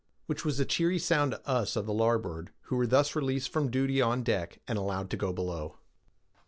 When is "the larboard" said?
1.85-2.49